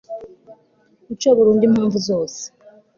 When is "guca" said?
1.07-1.29